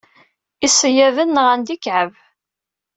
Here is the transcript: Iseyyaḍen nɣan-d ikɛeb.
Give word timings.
Iseyyaḍen 0.67 1.29
nɣan-d 1.39 1.69
ikɛeb. 1.75 2.11